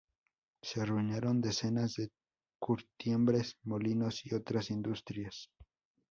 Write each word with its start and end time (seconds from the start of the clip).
Se 0.63 0.81
arruinaron 0.81 1.41
decenas 1.41 1.93
de 1.93 2.09
curtiembres, 2.59 3.53
molinos 3.63 4.25
y 4.25 4.33
otras 4.33 4.71
industrias. 4.71 5.51